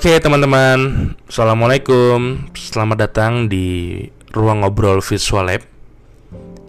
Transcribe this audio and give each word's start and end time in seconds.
Oke 0.00 0.16
teman-teman, 0.16 1.12
Assalamualaikum. 1.28 2.48
Selamat 2.56 3.04
datang 3.04 3.52
di 3.52 4.00
ruang 4.32 4.64
ngobrol 4.64 5.04
Visual 5.04 5.44
Lab. 5.44 5.60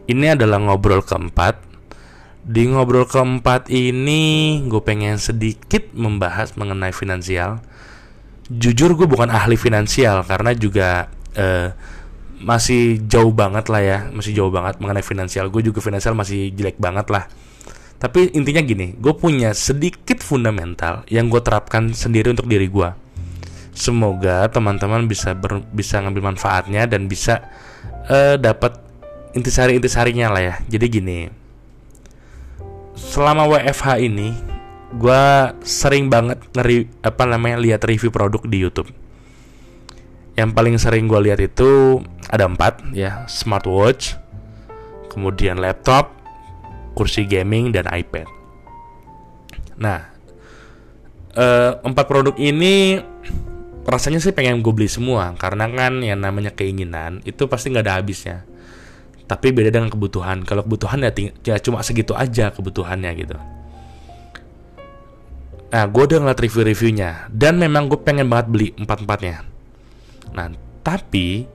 Ini 0.03 0.35
adalah 0.35 0.59
ngobrol 0.59 0.99
keempat. 0.99 1.55
Di 2.43 2.67
ngobrol 2.67 3.07
keempat 3.07 3.71
ini 3.71 4.59
gue 4.67 4.83
pengen 4.83 5.15
sedikit 5.15 5.95
membahas 5.95 6.59
mengenai 6.59 6.91
finansial. 6.91 7.63
Jujur 8.51 8.99
gue 8.99 9.07
bukan 9.07 9.31
ahli 9.31 9.55
finansial 9.55 10.27
karena 10.27 10.51
juga 10.51 11.07
eh, 11.31 11.71
masih 12.35 12.99
jauh 13.07 13.31
banget 13.31 13.71
lah 13.71 13.79
ya. 13.79 13.99
Masih 14.11 14.35
jauh 14.35 14.51
banget 14.51 14.75
mengenai 14.83 15.07
finansial. 15.07 15.47
Gue 15.47 15.63
juga 15.63 15.79
finansial 15.79 16.19
masih 16.19 16.51
jelek 16.51 16.75
banget 16.83 17.07
lah. 17.07 17.31
Tapi 17.95 18.35
intinya 18.35 18.59
gini, 18.59 18.91
gue 18.99 19.15
punya 19.15 19.55
sedikit 19.55 20.19
fundamental 20.19 21.07
yang 21.07 21.31
gue 21.31 21.39
terapkan 21.39 21.95
sendiri 21.95 22.35
untuk 22.35 22.51
diri 22.51 22.67
gue 22.67 22.91
semoga 23.71 24.47
teman-teman 24.51 25.07
bisa 25.07 25.35
ber, 25.35 25.63
bisa 25.71 25.99
ngambil 26.03 26.35
manfaatnya 26.35 26.85
dan 26.87 27.07
bisa 27.07 27.43
uh, 28.11 28.35
dapat 28.35 28.77
intisari-intisarinya 29.35 30.27
lah 30.31 30.41
ya. 30.43 30.55
Jadi 30.67 30.85
gini, 30.91 31.19
selama 32.95 33.47
WFH 33.47 33.87
ini 34.03 34.35
gue 34.91 35.23
sering 35.63 36.11
banget 36.11 36.43
ngeri 36.51 36.83
apa 36.99 37.23
namanya 37.23 37.57
lihat 37.63 37.81
review 37.87 38.11
produk 38.11 38.43
di 38.43 38.57
YouTube. 38.59 38.91
Yang 40.35 40.49
paling 40.55 40.75
sering 40.79 41.05
gue 41.07 41.19
lihat 41.31 41.39
itu 41.43 41.99
ada 42.31 42.47
empat 42.47 42.83
ya, 42.95 43.27
smartwatch, 43.27 44.15
kemudian 45.11 45.59
laptop, 45.59 46.11
kursi 46.95 47.27
gaming 47.27 47.71
dan 47.75 47.87
iPad. 47.87 48.27
Nah, 49.75 50.11
uh, 51.35 51.79
empat 51.83 52.05
produk 52.07 52.35
ini 52.39 52.99
rasanya 53.85 54.21
sih 54.21 54.33
pengen 54.33 54.61
gue 54.61 54.73
beli 54.73 54.89
semua 54.89 55.33
karena 55.37 55.65
kan 55.71 56.01
yang 56.05 56.21
namanya 56.21 56.53
keinginan 56.53 57.21
itu 57.25 57.49
pasti 57.49 57.73
nggak 57.73 57.85
ada 57.85 57.95
habisnya. 57.97 58.37
Tapi 59.25 59.55
beda 59.55 59.71
dengan 59.71 59.87
kebutuhan. 59.87 60.43
Kalau 60.43 60.67
kebutuhan 60.67 61.07
ya, 61.07 61.11
ya 61.47 61.55
cuma 61.63 61.79
segitu 61.81 62.11
aja 62.11 62.51
kebutuhannya 62.51 63.11
gitu. 63.15 63.37
Nah 65.71 65.87
gue 65.87 66.03
udah 66.03 66.19
ngeliat 66.19 66.39
review-reviewnya 66.43 67.31
dan 67.31 67.55
memang 67.55 67.87
gue 67.87 67.95
pengen 67.95 68.27
banget 68.27 68.47
beli 68.51 68.67
empat-empatnya. 68.75 69.47
Nah 70.35 70.51
tapi 70.83 71.47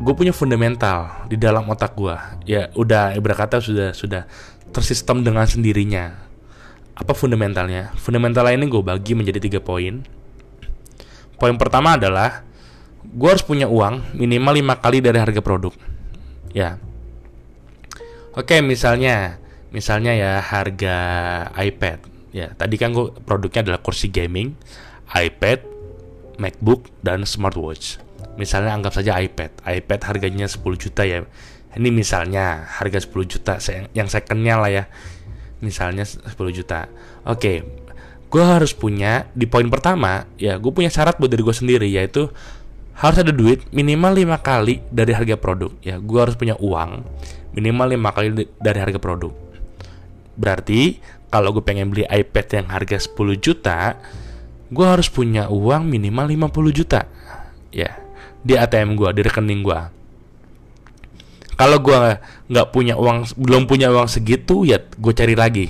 gue 0.00 0.14
punya 0.14 0.30
fundamental 0.30 1.26
di 1.28 1.36
dalam 1.36 1.68
otak 1.68 1.92
gue 1.92 2.16
ya 2.48 2.72
udah 2.72 3.12
ibarat 3.18 3.36
kata 3.44 3.56
sudah 3.60 3.90
sudah 3.92 4.22
tersistem 4.70 5.26
dengan 5.26 5.44
sendirinya. 5.44 6.30
Apa 6.94 7.16
fundamentalnya? 7.16 7.90
Fundamentalnya 7.98 8.54
ini 8.62 8.70
gue 8.70 8.82
bagi 8.84 9.18
menjadi 9.18 9.42
tiga 9.42 9.58
poin 9.58 10.19
Poin 11.40 11.56
pertama 11.56 11.96
adalah 11.96 12.44
gue 13.00 13.28
harus 13.32 13.40
punya 13.40 13.64
uang 13.64 14.12
minimal 14.12 14.60
lima 14.60 14.74
kali 14.76 15.00
dari 15.00 15.16
harga 15.16 15.40
produk. 15.40 15.72
Ya. 16.52 16.76
Oke, 18.36 18.60
misalnya 18.60 19.40
misalnya 19.72 20.12
ya 20.12 20.32
harga 20.44 20.96
iPad. 21.56 21.98
Ya, 22.30 22.52
tadi 22.54 22.76
kan 22.76 22.92
gue 22.92 23.10
produknya 23.24 23.66
adalah 23.66 23.80
kursi 23.80 24.12
gaming, 24.12 24.54
iPad, 25.10 25.64
MacBook 26.36 26.92
dan 27.00 27.24
smartwatch. 27.24 27.98
Misalnya 28.38 28.76
anggap 28.76 28.94
saja 28.94 29.18
iPad. 29.18 29.64
iPad 29.64 30.00
harganya 30.06 30.46
10 30.46 30.60
juta 30.76 31.02
ya. 31.02 31.24
Ini 31.74 31.88
misalnya 31.90 32.68
harga 32.68 33.02
10 33.02 33.26
juta 33.26 33.56
yang 33.96 34.06
secondnya 34.06 34.60
lah 34.60 34.70
ya. 34.70 34.84
Misalnya 35.64 36.04
10 36.04 36.36
juta. 36.52 36.86
Oke, 37.26 37.64
gue 38.30 38.44
harus 38.46 38.70
punya 38.70 39.26
di 39.34 39.50
poin 39.50 39.66
pertama 39.66 40.22
ya 40.38 40.54
gue 40.54 40.70
punya 40.70 40.86
syarat 40.86 41.18
buat 41.18 41.34
diri 41.34 41.42
gue 41.42 41.56
sendiri 41.56 41.88
yaitu 41.90 42.30
harus 42.94 43.18
ada 43.18 43.34
duit 43.34 43.66
minimal 43.74 44.12
lima 44.12 44.38
kali 44.38 44.84
dari 44.92 45.16
harga 45.16 45.34
produk. 45.34 45.72
Ya 45.82 45.96
gue 45.98 46.18
harus 46.20 46.36
punya 46.36 46.54
uang 46.60 47.02
minimal 47.56 47.96
lima 47.96 48.12
kali 48.12 48.46
dari 48.60 48.78
harga 48.78 49.00
produk. 49.00 49.32
Berarti 50.36 51.00
kalau 51.32 51.50
gue 51.56 51.64
pengen 51.64 51.90
beli 51.90 52.04
iPad 52.06 52.46
yang 52.62 52.66
harga 52.70 52.96
10 53.02 53.40
juta 53.40 53.98
gue 54.70 54.86
harus 54.86 55.10
punya 55.10 55.50
uang 55.50 55.90
minimal 55.90 56.30
50 56.30 56.78
juta. 56.78 57.08
Ya 57.74 57.98
di 58.46 58.54
ATM 58.54 58.94
gue 58.94 59.10
di 59.16 59.20
rekening 59.26 59.60
gue 59.64 59.80
kalau 61.60 61.76
gue 61.76 62.16
nggak 62.48 62.68
punya 62.72 62.96
uang 62.96 63.36
belum 63.36 63.68
punya 63.68 63.92
uang 63.92 64.08
segitu 64.08 64.62
ya 64.62 64.78
gue 64.78 65.12
cari 65.16 65.34
lagi. 65.34 65.66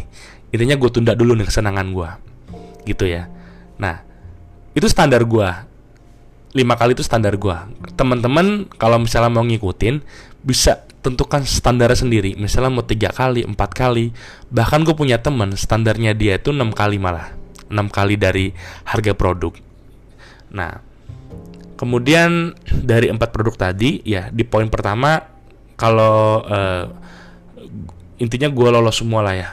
Intinya 0.50 0.76
gue 0.76 0.91
tunda 0.93 1.15
dulu 1.15 1.38
nih 1.38 1.47
kesenangan 1.47 1.88
gue 1.94 2.29
gitu 2.90 3.06
ya. 3.06 3.30
Nah 3.78 4.02
itu 4.74 4.86
standar 4.90 5.22
gua. 5.22 5.66
Lima 6.50 6.74
kali 6.74 6.98
itu 6.98 7.06
standar 7.06 7.38
gua. 7.38 7.70
Teman-teman 7.94 8.66
kalau 8.74 8.98
misalnya 8.98 9.30
mau 9.30 9.46
ngikutin 9.46 10.02
bisa 10.42 10.82
tentukan 11.00 11.46
standar 11.46 11.94
sendiri. 11.96 12.36
Misalnya 12.36 12.74
mau 12.74 12.84
tiga 12.84 13.14
kali 13.14 13.46
empat 13.46 13.70
kali. 13.72 14.12
Bahkan 14.52 14.84
gue 14.84 14.92
punya 14.92 15.16
teman 15.22 15.56
standarnya 15.56 16.12
dia 16.12 16.36
itu 16.36 16.52
enam 16.52 16.74
kali 16.74 17.00
malah. 17.00 17.32
Enam 17.72 17.88
kali 17.88 18.20
dari 18.20 18.52
harga 18.84 19.16
produk. 19.16 19.54
Nah 20.52 20.90
kemudian 21.80 22.52
dari 22.68 23.08
empat 23.08 23.32
produk 23.32 23.56
tadi 23.56 24.04
ya 24.04 24.28
di 24.28 24.44
poin 24.44 24.68
pertama 24.68 25.16
kalau 25.80 26.44
uh, 26.44 26.84
intinya 28.20 28.52
gue 28.52 28.68
lolos 28.68 29.00
semua 29.00 29.24
lah 29.24 29.32
ya 29.32 29.48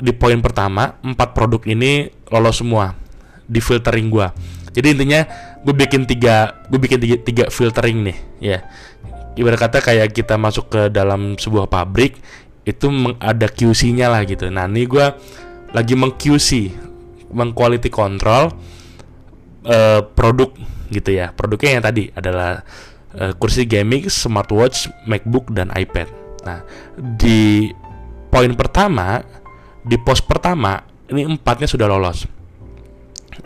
di 0.00 0.12
poin 0.12 0.38
pertama 0.44 1.00
empat 1.00 1.32
produk 1.32 1.64
ini 1.64 2.12
lolos 2.28 2.60
semua 2.60 2.92
di 3.48 3.64
filtering 3.64 4.12
gue 4.12 4.28
jadi 4.72 4.96
intinya 4.96 5.20
gue 5.62 5.74
bikin 5.76 6.08
tiga 6.08 6.64
gue 6.66 6.80
bikin 6.80 6.98
tiga, 6.98 7.16
tiga 7.20 7.44
filtering 7.52 8.08
nih 8.08 8.18
ya. 8.40 8.58
Ibarat 9.32 9.60
kata 9.60 9.78
kayak 9.80 10.12
kita 10.12 10.36
masuk 10.36 10.68
ke 10.68 10.82
dalam 10.92 11.40
sebuah 11.40 11.68
pabrik 11.68 12.20
itu 12.68 12.88
ada 13.20 13.48
QC-nya 13.48 14.12
lah 14.12 14.24
gitu. 14.28 14.48
Nah 14.48 14.68
ini 14.68 14.84
gue 14.88 15.06
lagi 15.72 15.94
meng 15.96 16.16
QC 16.16 16.72
meng 17.32 17.56
quality 17.56 17.88
control 17.88 18.52
uh, 19.68 20.00
produk 20.16 20.52
gitu 20.92 21.16
ya. 21.16 21.32
Produknya 21.32 21.80
yang 21.80 21.84
tadi 21.84 22.04
adalah 22.12 22.60
uh, 23.16 23.32
kursi 23.36 23.64
gaming 23.68 24.08
smartwatch 24.08 24.88
MacBook 25.08 25.52
dan 25.52 25.72
iPad. 25.72 26.08
Nah 26.44 26.64
di 26.96 27.72
poin 28.32 28.48
pertama 28.56 29.20
di 29.84 30.00
pos 30.00 30.24
pertama 30.24 30.80
ini 31.12 31.28
empatnya 31.28 31.68
sudah 31.68 31.84
lolos. 31.84 32.24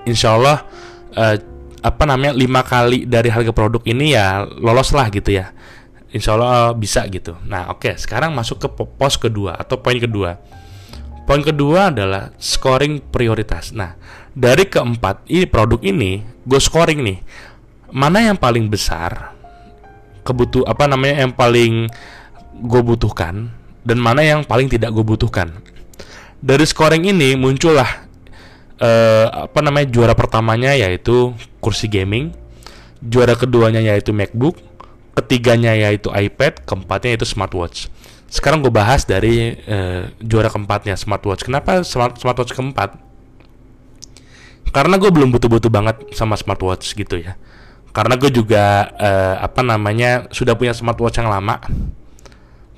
Insya 0.06 0.38
Allah 0.38 0.62
eh, 1.10 1.36
apa 1.82 2.02
namanya 2.06 2.38
lima 2.38 2.62
kali 2.62 3.02
dari 3.10 3.26
harga 3.26 3.50
produk 3.50 3.82
ini 3.82 4.14
ya 4.14 4.47
lolos 4.47 4.94
lah 4.94 5.10
gitu 5.10 5.34
ya. 5.34 5.50
Insya 6.14 6.38
Allah 6.38 6.70
bisa 6.78 7.02
gitu. 7.10 7.34
Nah 7.50 7.74
oke 7.74 7.91
okay, 7.91 7.94
sekarang 7.98 8.30
masuk 8.30 8.62
ke 8.62 8.69
pos 8.70 9.19
kedua 9.19 9.58
atau 9.58 9.82
poin 9.82 9.98
kedua. 9.98 10.38
Poin 11.26 11.42
kedua 11.42 11.91
adalah 11.91 12.30
scoring 12.38 13.03
prioritas. 13.10 13.74
Nah 13.74 13.98
dari 14.30 14.70
keempat 14.70 15.26
ini 15.26 15.50
produk 15.50 15.82
ini 15.82 16.22
gue 16.47 16.60
scoring 16.62 17.03
nih 17.03 17.18
mana 17.91 18.22
yang 18.30 18.38
paling 18.38 18.70
besar 18.70 19.34
kebutuh 20.22 20.62
apa 20.68 20.84
namanya 20.84 21.26
yang 21.26 21.32
paling 21.32 21.88
gue 22.60 22.82
butuhkan 22.84 23.48
dan 23.86 24.02
mana 24.02 24.26
yang 24.26 24.42
paling 24.42 24.66
tidak 24.66 24.91
gue 24.91 25.06
butuhkan. 25.06 25.54
Dari 26.42 26.66
scoring 26.66 27.06
ini 27.06 27.38
muncullah 27.38 27.86
uh, 28.82 29.47
apa 29.47 29.62
namanya 29.62 29.86
juara 29.88 30.14
pertamanya 30.19 30.74
yaitu 30.74 31.32
kursi 31.62 31.86
gaming, 31.86 32.34
juara 32.98 33.38
keduanya 33.38 33.78
yaitu 33.78 34.10
MacBook, 34.10 34.58
ketiganya 35.14 35.72
yaitu 35.78 36.10
iPad, 36.10 36.66
keempatnya 36.66 37.14
yaitu 37.14 37.28
smartwatch. 37.30 37.86
Sekarang 38.26 38.58
gue 38.58 38.74
bahas 38.74 39.06
dari 39.06 39.54
uh, 39.71 40.10
juara 40.18 40.50
keempatnya 40.50 40.98
smartwatch. 40.98 41.47
Kenapa 41.47 41.86
smart 41.86 42.18
smartwatch 42.18 42.53
keempat? 42.53 42.98
Karena 44.74 44.98
gue 44.98 45.09
belum 45.09 45.30
butuh-butuh 45.30 45.71
banget 45.71 45.97
sama 46.12 46.34
smartwatch 46.34 46.92
gitu 46.92 47.22
ya. 47.22 47.39
Karena 47.94 48.18
gue 48.21 48.28
juga 48.28 48.92
uh, 48.92 49.41
apa 49.41 49.65
namanya 49.65 50.28
sudah 50.28 50.53
punya 50.53 50.77
smartwatch 50.77 51.16
yang 51.16 51.32
lama 51.32 51.56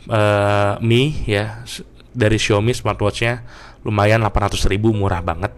uh, 0.06 0.78
Mi 0.78 1.26
ya 1.26 1.66
dari 2.14 2.38
Xiaomi 2.38 2.70
smartwatchnya 2.70 3.42
lumayan 3.82 4.22
800 4.22 4.70
ribu 4.70 4.94
murah 4.94 5.22
banget. 5.22 5.50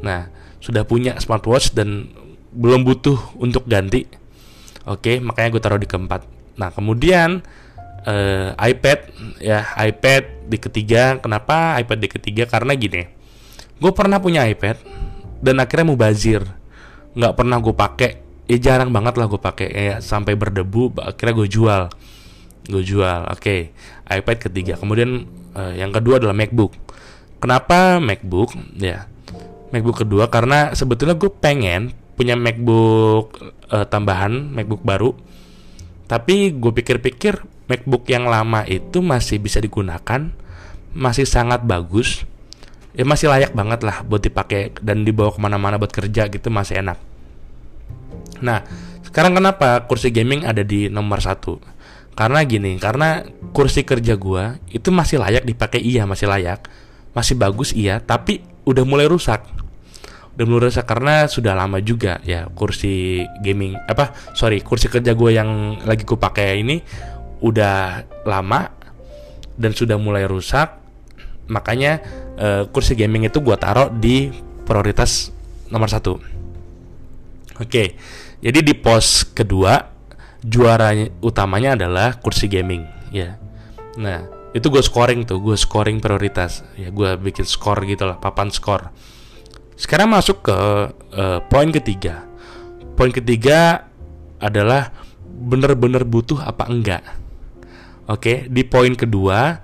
Nah 0.00 0.32
sudah 0.62 0.86
punya 0.88 1.18
smartwatch 1.18 1.76
dan 1.76 2.08
belum 2.52 2.84
butuh 2.84 3.36
untuk 3.36 3.68
ganti. 3.68 4.08
Oke 4.88 5.20
makanya 5.20 5.58
gue 5.58 5.62
taruh 5.62 5.80
di 5.80 5.88
keempat. 5.88 6.24
Nah 6.56 6.68
kemudian 6.72 7.40
uh, 8.06 8.52
iPad 8.58 8.98
ya 9.40 9.64
iPad 9.78 10.48
di 10.50 10.58
ketiga. 10.58 11.18
Kenapa 11.18 11.78
iPad 11.80 11.98
di 11.98 12.08
ketiga? 12.10 12.44
Karena 12.46 12.74
gini, 12.76 13.02
gue 13.78 13.92
pernah 13.94 14.18
punya 14.18 14.44
iPad 14.46 14.76
dan 15.42 15.58
akhirnya 15.58 15.86
mau 15.88 15.98
bazir, 15.98 16.42
nggak 17.16 17.34
pernah 17.34 17.58
gue 17.58 17.74
pakai. 17.74 18.12
Ya 18.50 18.58
jarang 18.58 18.90
banget 18.90 19.16
lah 19.16 19.30
gue 19.30 19.40
pakai 19.40 19.68
ya 19.70 19.96
sampai 20.02 20.34
berdebu. 20.34 20.92
Akhirnya 20.98 21.34
gue 21.34 21.48
jual 21.48 21.82
gue 22.68 22.82
jual 22.82 23.26
oke 23.30 23.40
okay. 23.40 23.60
iPad 24.06 24.50
ketiga 24.50 24.74
kemudian 24.78 25.26
uh, 25.56 25.74
yang 25.74 25.90
kedua 25.90 26.22
adalah 26.22 26.36
MacBook 26.36 26.74
kenapa 27.42 27.98
MacBook 27.98 28.54
ya 28.78 29.10
MacBook 29.72 30.04
kedua 30.04 30.28
karena 30.28 30.76
sebetulnya 30.76 31.16
gue 31.16 31.32
pengen 31.32 31.96
punya 32.12 32.36
MacBook 32.36 33.40
uh, 33.72 33.86
tambahan, 33.88 34.52
MacBook 34.52 34.84
baru. 34.84 35.16
Tapi 36.06 36.52
gue 36.52 36.72
pikir-pikir 36.76 37.40
MacBook 37.66 38.04
yang 38.12 38.28
lama 38.28 38.68
itu 38.68 39.00
masih 39.00 39.40
bisa 39.40 39.58
digunakan, 39.64 40.28
masih 40.92 41.24
sangat 41.24 41.64
bagus, 41.64 42.28
ya 42.92 43.08
masih 43.08 43.32
layak 43.32 43.56
banget 43.56 43.80
lah 43.80 44.04
buat 44.04 44.20
dipakai 44.20 44.76
dan 44.84 45.08
dibawa 45.08 45.32
ke 45.32 45.40
mana-mana 45.40 45.80
buat 45.80 45.88
kerja 45.88 46.28
gitu 46.28 46.52
masih 46.52 46.84
enak. 46.84 47.00
Nah, 48.44 48.60
sekarang 49.08 49.32
kenapa 49.32 49.88
kursi 49.88 50.12
gaming 50.12 50.44
ada 50.44 50.60
di 50.60 50.92
nomor 50.92 51.24
satu? 51.24 51.56
Karena 52.12 52.44
gini, 52.44 52.76
karena 52.76 53.24
kursi 53.56 53.88
kerja 53.88 54.20
gua 54.20 54.60
itu 54.68 54.92
masih 54.92 55.16
layak 55.16 55.48
dipakai 55.48 55.80
iya 55.80 56.04
masih 56.04 56.28
layak, 56.28 56.68
masih 57.16 57.40
bagus 57.40 57.72
iya, 57.72 58.04
tapi 58.04 58.44
udah 58.68 58.84
mulai 58.84 59.08
rusak. 59.08 59.40
Udah 60.32 60.44
mulai 60.48 60.72
rusak 60.72 60.88
karena 60.88 61.28
sudah 61.28 61.52
lama 61.52 61.76
juga 61.84 62.20
ya 62.24 62.48
kursi 62.48 63.24
gaming 63.44 63.76
apa 63.84 64.16
sorry 64.32 64.64
kursi 64.64 64.88
kerja 64.88 65.12
gue 65.12 65.30
yang 65.36 65.76
lagi 65.84 66.08
gue 66.08 66.16
pakai 66.16 66.56
ini 66.64 66.80
udah 67.44 68.08
lama 68.24 68.72
dan 69.60 69.76
sudah 69.76 70.00
mulai 70.00 70.24
rusak. 70.24 70.80
Makanya 71.52 72.00
uh, 72.40 72.62
kursi 72.72 72.96
gaming 72.96 73.28
itu 73.28 73.44
gue 73.44 73.56
taruh 73.60 73.92
di 73.92 74.32
prioritas 74.64 75.28
nomor 75.68 75.92
satu. 75.92 76.16
Oke 77.60 77.92
jadi 78.40 78.58
di 78.64 78.72
pos 78.72 79.28
kedua 79.36 79.91
juara 80.42 80.92
utamanya 81.22 81.78
adalah 81.78 82.18
kursi 82.18 82.50
gaming 82.50 82.86
ya 83.14 83.38
nah 83.98 84.26
itu 84.52 84.68
gue 84.68 84.84
scoring 84.84 85.24
tuh 85.24 85.40
gue 85.40 85.56
scoring 85.56 86.02
prioritas 86.02 86.66
ya 86.76 86.92
gue 86.92 87.16
bikin 87.16 87.46
skor 87.48 87.80
gitu 87.88 88.04
lah 88.04 88.20
papan 88.20 88.52
skor 88.52 88.92
sekarang 89.82 90.14
masuk 90.14 90.46
ke 90.46 90.58
uh, 91.16 91.40
poin 91.50 91.66
ketiga. 91.74 92.22
Poin 92.94 93.10
ketiga 93.10 93.90
adalah 94.38 94.94
bener-bener 95.26 96.06
butuh 96.06 96.38
apa 96.38 96.70
enggak. 96.70 97.02
Oke, 98.06 98.46
di 98.46 98.62
poin 98.62 98.94
kedua 98.94 99.58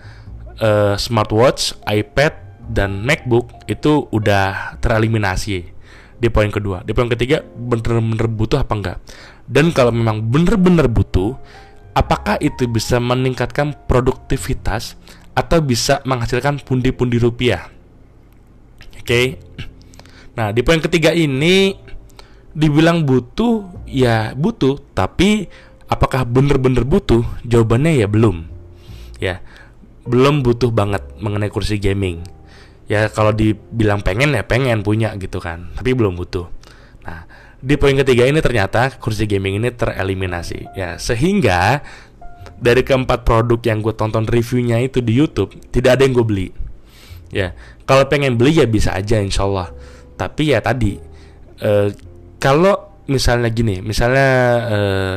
uh, 0.58 0.98
smartwatch, 0.98 1.78
iPad 1.86 2.34
dan 2.66 3.04
MacBook 3.04 3.52
itu 3.70 4.10
udah 4.10 4.80
tereliminasi 4.82 5.70
di 6.18 6.28
poin 6.34 6.50
kedua. 6.50 6.82
Di 6.82 6.90
poin 6.96 7.06
ketiga 7.06 7.44
bener-bener 7.44 8.26
butuh 8.26 8.64
apa 8.64 8.74
enggak. 8.74 8.98
Dan 9.48 9.72
kalau 9.72 9.88
memang 9.90 10.20
bener-bener 10.28 10.86
butuh, 10.92 11.32
apakah 11.96 12.36
itu 12.38 12.68
bisa 12.68 13.00
meningkatkan 13.00 13.72
produktivitas 13.88 15.00
atau 15.32 15.64
bisa 15.64 16.04
menghasilkan 16.04 16.60
pundi-pundi 16.60 17.16
rupiah? 17.16 17.72
Oke. 19.00 19.02
Okay. 19.02 19.26
Nah, 20.36 20.54
di 20.54 20.62
poin 20.62 20.78
ketiga 20.78 21.10
ini 21.10 21.74
dibilang 22.52 23.02
butuh, 23.02 23.82
ya 23.88 24.36
butuh, 24.36 24.78
tapi 24.94 25.48
apakah 25.88 26.22
bener-bener 26.28 26.84
butuh? 26.84 27.24
Jawabannya 27.42 27.98
ya 27.98 28.06
belum. 28.06 28.46
Ya, 29.18 29.42
belum 30.06 30.46
butuh 30.46 30.70
banget 30.70 31.02
mengenai 31.18 31.50
kursi 31.50 31.80
gaming. 31.82 32.22
Ya 32.86 33.10
kalau 33.10 33.34
dibilang 33.34 34.00
pengen 34.04 34.32
ya 34.32 34.46
pengen 34.46 34.86
punya 34.86 35.12
gitu 35.18 35.42
kan, 35.42 35.74
tapi 35.74 35.92
belum 35.92 36.14
butuh. 36.14 36.46
Nah, 37.02 37.26
di 37.58 37.74
poin 37.74 37.94
ketiga 37.98 38.26
ini 38.26 38.38
ternyata 38.38 38.94
kursi 38.98 39.26
gaming 39.26 39.58
ini 39.58 39.70
tereliminasi. 39.74 40.74
Ya, 40.78 40.98
sehingga 40.98 41.82
dari 42.58 42.82
keempat 42.82 43.22
produk 43.22 43.58
yang 43.62 43.82
gue 43.82 43.94
tonton 43.94 44.26
reviewnya 44.26 44.82
itu 44.82 44.98
di 44.98 45.14
YouTube 45.14 45.54
tidak 45.70 45.98
ada 45.98 46.02
yang 46.06 46.14
gue 46.14 46.26
beli. 46.26 46.48
Ya, 47.28 47.52
kalau 47.88 48.04
pengen 48.08 48.36
beli 48.36 48.60
ya 48.60 48.66
bisa 48.68 48.92
aja 48.92 49.20
insya 49.20 49.48
Allah 49.48 49.72
tapi 50.18 50.50
ya 50.50 50.58
tadi 50.58 50.98
uh, 51.62 51.88
kalau 52.42 52.98
misalnya 53.06 53.48
gini 53.54 53.78
misalnya 53.80 54.30
uh, 54.66 55.16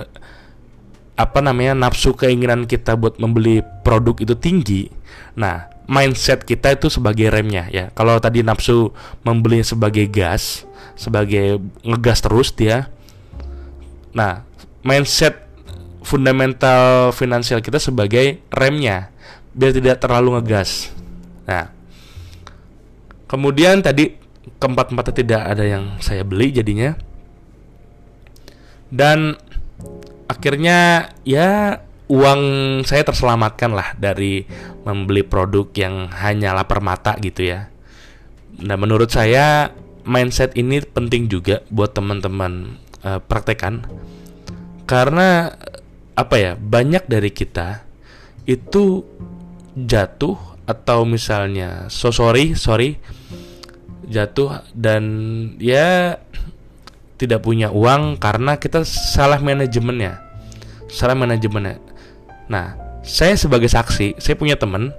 apa 1.18 1.40
namanya 1.42 1.74
nafsu 1.76 2.14
keinginan 2.14 2.70
kita 2.70 2.94
buat 2.96 3.18
membeli 3.18 3.66
produk 3.82 4.16
itu 4.22 4.38
tinggi 4.38 4.88
nah 5.34 5.68
mindset 5.89 6.45
kita 6.45 6.78
itu 6.78 6.89
sebagai 6.89 7.30
remnya 7.30 7.69
ya. 7.72 7.89
Kalau 7.94 8.18
tadi 8.22 8.42
nafsu 8.45 8.94
membeli 9.25 9.62
sebagai 9.66 10.06
gas 10.10 10.66
sebagai 10.98 11.57
ngegas 11.81 12.19
terus 12.22 12.54
dia 12.54 12.92
nah 14.12 14.44
mindset 14.83 15.48
fundamental 16.04 17.16
finansial 17.16 17.63
kita 17.63 17.80
sebagai 17.80 18.44
remnya 18.51 19.10
biar 19.56 19.72
tidak 19.72 20.04
terlalu 20.04 20.38
ngegas. 20.39 20.92
Nah 21.48 21.72
kemudian 23.31 23.80
tadi 23.80 24.19
keempat-empatnya 24.62 25.16
tidak 25.16 25.42
ada 25.42 25.63
yang 25.66 25.98
saya 26.04 26.22
beli 26.22 26.54
jadinya. 26.54 26.94
Dan 28.92 29.39
akhirnya 30.27 31.10
ya 31.24 31.80
uang 32.12 32.42
saya 32.84 33.08
terselamatkan 33.08 33.72
lah 33.72 33.96
dari 33.96 34.44
membeli 34.84 35.24
produk 35.24 35.72
yang 35.72 36.12
hanya 36.12 36.52
lapar 36.52 36.84
mata 36.84 37.16
gitu 37.24 37.48
ya. 37.56 37.72
Nah 38.60 38.75
menurut 38.75 39.08
saya 39.08 39.72
mindset 40.04 40.52
ini 40.60 40.84
penting 40.84 41.31
juga 41.31 41.63
buat 41.72 41.96
teman-teman 41.96 42.75
uh, 43.08 43.24
praktekan. 43.24 43.88
Karena 44.84 45.56
apa 46.19 46.36
ya 46.36 46.52
banyak 46.60 47.08
dari 47.08 47.31
kita 47.31 47.88
itu 48.44 49.08
jatuh 49.72 50.36
atau 50.68 51.08
misalnya 51.08 51.88
so 51.88 52.12
sorry 52.12 52.60
sorry 52.60 53.00
jatuh 54.12 54.68
dan 54.75 55.04
ya 55.63 56.19
tidak 57.16 57.40
punya 57.40 57.72
uang 57.72 58.19
karena 58.19 58.60
kita 58.60 58.84
salah 58.84 59.40
manajemennya. 59.40 60.19
Salah 60.92 61.16
manajemennya 61.16 61.91
nah 62.51 62.75
saya 63.01 63.39
sebagai 63.39 63.71
saksi 63.71 64.19
saya 64.19 64.36
punya 64.36 64.59
temen 64.59 64.92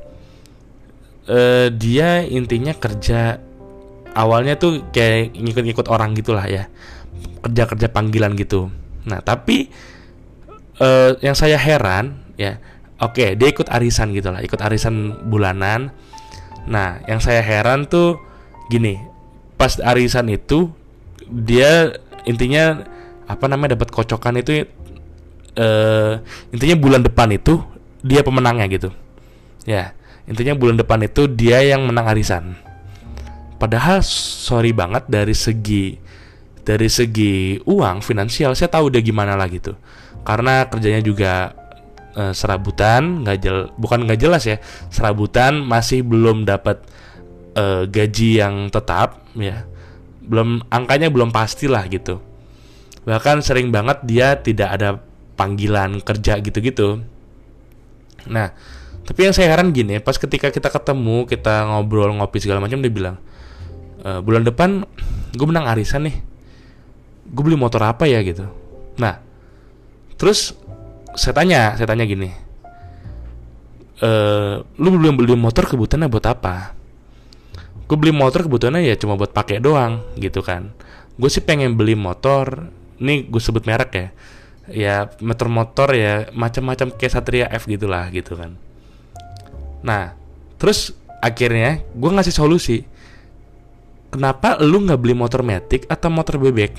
uh, 1.29 1.69
dia 1.71 2.25
intinya 2.25 2.73
kerja 2.73 3.39
awalnya 4.17 4.59
tuh 4.59 4.85
kayak 4.91 5.37
ngikut-ngikut 5.37 5.87
orang 5.89 6.17
gitulah 6.17 6.45
ya 6.49 6.69
kerja-kerja 7.43 7.91
panggilan 7.91 8.39
gitu. 8.39 8.71
Nah 9.05 9.19
tapi 9.21 9.69
uh, 10.79 11.19
yang 11.21 11.35
saya 11.35 11.59
heran 11.59 12.23
ya 12.39 12.59
oke 13.03 13.19
okay, 13.19 13.29
dia 13.35 13.51
ikut 13.51 13.69
arisan 13.69 14.15
gitulah 14.15 14.41
ikut 14.41 14.61
arisan 14.63 15.27
bulanan. 15.27 15.91
Nah 16.69 17.03
yang 17.11 17.19
saya 17.19 17.43
heran 17.43 17.91
tuh 17.91 18.19
gini 18.71 18.99
pas 19.59 19.79
arisan 19.83 20.31
itu 20.31 20.71
dia 21.27 21.95
intinya 22.27 22.87
apa 23.27 23.47
namanya 23.47 23.79
dapat 23.79 23.91
kocokan 23.91 24.39
itu 24.39 24.67
uh, 25.57 26.21
intinya 26.55 26.77
bulan 26.79 27.03
depan 27.05 27.29
itu 27.35 27.61
dia 28.03 28.21
pemenangnya 28.25 28.67
gitu. 28.71 28.91
Ya 29.69 29.95
intinya 30.23 30.55
bulan 30.55 30.79
depan 30.79 31.03
itu 31.03 31.27
dia 31.27 31.63
yang 31.63 31.87
menang 31.87 32.07
arisan. 32.09 32.55
Padahal 33.59 34.03
sorry 34.03 34.75
banget 34.75 35.07
dari 35.07 35.35
segi 35.35 35.99
dari 36.63 36.87
segi 36.87 37.59
uang 37.67 38.03
finansial 38.07 38.55
saya 38.55 38.71
tahu 38.71 38.91
dia 38.95 39.03
gimana 39.03 39.35
lah 39.35 39.51
gitu 39.51 39.75
karena 40.23 40.71
kerjanya 40.71 41.03
juga 41.03 41.51
uh, 42.15 42.31
serabutan 42.31 43.27
nggak 43.27 43.39
jel 43.43 43.59
bukan 43.75 44.07
nggak 44.07 44.21
jelas 44.23 44.47
ya 44.47 44.63
serabutan 44.87 45.59
masih 45.59 46.07
belum 46.07 46.47
dapat 46.47 46.87
uh, 47.57 47.85
gaji 47.89 48.41
yang 48.41 48.69
tetap 48.73 49.23
ya. 49.37 49.67
Belum 50.23 50.63
angkanya 50.71 51.11
belum 51.11 51.35
pasti 51.35 51.67
lah 51.67 51.83
gitu. 51.91 52.23
Bahkan 53.03 53.43
sering 53.43 53.75
banget 53.75 53.99
dia 54.07 54.39
tidak 54.39 54.69
ada 54.79 55.03
panggilan 55.35 56.01
kerja 56.05 56.39
gitu-gitu. 56.41 57.03
Nah 58.29 58.55
tapi 59.03 59.27
yang 59.27 59.35
saya 59.35 59.51
heran 59.51 59.75
gini 59.75 59.99
pas 59.99 60.15
ketika 60.15 60.55
kita 60.55 60.71
ketemu 60.71 61.27
kita 61.27 61.67
ngobrol 61.67 62.15
ngopi 62.15 62.39
segala 62.39 62.63
macam 62.63 62.79
dia 62.79 62.93
bilang 62.93 63.17
e, 63.99 64.23
bulan 64.23 64.47
depan 64.47 64.87
gue 65.35 65.47
menang 65.47 65.67
arisan 65.67 66.07
nih. 66.07 66.17
Gue 67.33 67.43
beli 67.49 67.57
motor 67.57 67.83
apa 67.83 68.05
ya? 68.07 68.21
Gitu. 68.23 68.47
Nah 69.01 69.19
terus 70.21 70.55
saya 71.19 71.35
tanya 71.35 71.75
saya 71.75 71.89
tanya 71.91 72.07
gini 72.07 72.31
e, 73.99 74.11
lu 74.79 74.89
belum 74.95 75.19
beli 75.19 75.35
motor 75.35 75.67
kebutuhannya 75.67 76.09
buat 76.13 76.27
apa? 76.31 76.79
Gue 77.91 77.97
beli 77.99 78.15
motor 78.15 78.47
kebutuhannya 78.47 78.87
ya 78.87 78.95
cuma 78.95 79.19
buat 79.19 79.35
pakai 79.35 79.59
doang 79.59 80.05
gitu 80.15 80.45
kan. 80.47 80.71
Gue 81.19 81.29
sih 81.29 81.43
pengen 81.43 81.75
beli 81.75 81.99
motor 81.99 82.71
ini 83.03 83.27
gue 83.27 83.43
sebut 83.43 83.67
merek 83.67 83.91
ya 83.99 84.09
ya 84.71 85.11
motor-motor 85.19 85.91
ya 85.95 86.31
macam-macam 86.31 86.95
kayak 86.95 87.13
Satria 87.13 87.47
F 87.51 87.67
gitulah 87.67 88.07
gitu 88.15 88.39
kan. 88.39 88.55
Nah 89.83 90.15
terus 90.61 90.95
akhirnya 91.19 91.83
gue 91.95 92.11
ngasih 92.11 92.35
solusi. 92.35 92.79
Kenapa 94.13 94.61
lu 94.61 94.85
nggak 94.85 95.01
beli 95.01 95.17
motor 95.17 95.41
metik 95.41 95.89
atau 95.89 96.13
motor 96.13 96.37
bebek? 96.37 96.77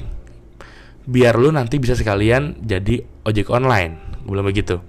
Biar 1.04 1.34
lu 1.36 1.50
nanti 1.50 1.82
bisa 1.82 1.98
sekalian 1.98 2.62
jadi 2.62 3.02
ojek 3.26 3.50
online. 3.50 4.22
Gue 4.24 4.38
bilang 4.38 4.48
begitu. 4.48 4.80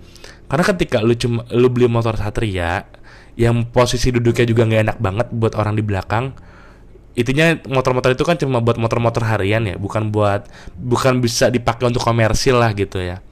Karena 0.45 0.65
ketika 0.69 1.01
lu 1.01 1.17
cuma 1.17 1.43
lu 1.51 1.73
beli 1.73 1.89
motor 1.89 2.15
Satria 2.21 2.85
yang 3.35 3.67
posisi 3.73 4.15
duduknya 4.15 4.47
juga 4.47 4.63
nggak 4.69 4.83
enak 4.87 4.99
banget 5.03 5.27
buat 5.35 5.59
orang 5.59 5.75
di 5.75 5.83
belakang 5.83 6.37
intinya 7.15 7.55
motor-motor 7.71 8.11
itu 8.11 8.27
kan 8.27 8.35
cuma 8.35 8.59
buat 8.59 8.75
motor-motor 8.75 9.23
harian 9.23 9.63
ya 9.63 9.79
bukan 9.79 10.11
buat 10.11 10.51
bukan 10.75 11.23
bisa 11.23 11.47
dipakai 11.47 11.87
untuk 11.87 12.03
komersil 12.03 12.59
lah 12.59 12.75
gitu 12.75 12.99
ya. 12.99 13.23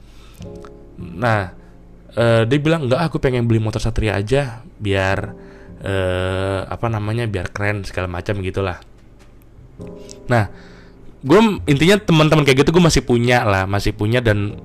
Nah 0.95 1.51
uh, 2.15 2.47
dia 2.47 2.57
bilang 2.63 2.87
enggak 2.87 3.11
aku 3.11 3.19
pengen 3.19 3.43
beli 3.43 3.59
motor 3.59 3.83
satria 3.83 4.15
aja 4.15 4.63
biar 4.79 5.35
uh, 5.83 6.59
apa 6.63 6.87
namanya 6.87 7.27
biar 7.27 7.51
keren 7.51 7.83
segala 7.83 8.07
macam 8.07 8.39
gitulah. 8.39 8.79
Nah 10.31 10.47
gue 11.19 11.39
intinya 11.67 11.99
teman-teman 11.99 12.47
kayak 12.47 12.63
gitu 12.63 12.71
gue 12.71 12.83
masih 12.83 13.03
punya 13.03 13.43
lah 13.43 13.67
masih 13.67 13.91
punya 13.91 14.23
dan 14.23 14.59